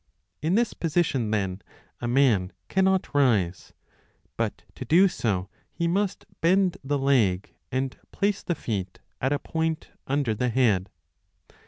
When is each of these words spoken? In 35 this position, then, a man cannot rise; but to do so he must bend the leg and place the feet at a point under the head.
In 0.41 0.53
35 0.53 0.55
this 0.55 0.73
position, 0.73 1.29
then, 1.29 1.61
a 2.01 2.07
man 2.07 2.53
cannot 2.69 3.13
rise; 3.13 3.73
but 4.35 4.63
to 4.73 4.83
do 4.83 5.07
so 5.07 5.47
he 5.71 5.87
must 5.87 6.25
bend 6.41 6.77
the 6.83 6.97
leg 6.97 7.53
and 7.71 7.95
place 8.11 8.41
the 8.41 8.55
feet 8.55 8.97
at 9.21 9.31
a 9.31 9.37
point 9.37 9.89
under 10.07 10.33
the 10.33 10.49
head. 10.49 10.89